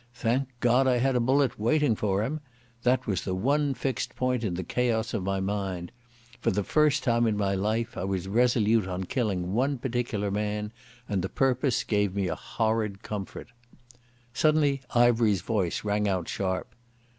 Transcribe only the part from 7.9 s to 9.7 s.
I was resolute on killing